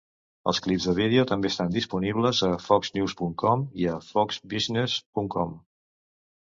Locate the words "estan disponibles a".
1.53-2.51